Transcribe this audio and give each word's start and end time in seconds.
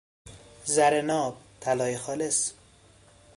زر 0.65 1.01
ناب، 1.01 1.37
طلای 1.59 1.97
خالص 1.97 2.53